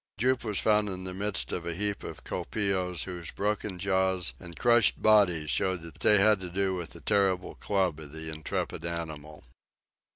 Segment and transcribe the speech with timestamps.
[0.17, 4.57] Jup was found in the midst of a heap of colpeos whose broken jaws and
[4.57, 8.83] crushed bodies showed that they had to do with the terrible club of the intrepid
[8.83, 9.43] animal.